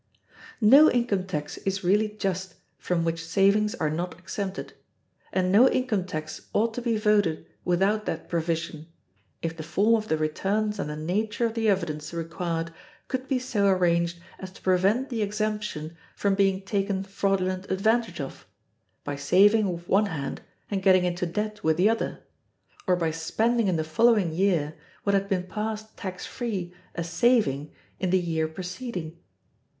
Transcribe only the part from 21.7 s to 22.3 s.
the other,